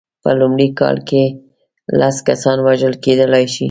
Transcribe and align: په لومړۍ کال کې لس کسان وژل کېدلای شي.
په 0.23 0.29
لومړۍ 0.39 0.69
کال 0.79 0.97
کې 1.09 1.23
لس 1.99 2.17
کسان 2.29 2.57
وژل 2.67 2.93
کېدلای 3.03 3.45
شي. 3.53 3.59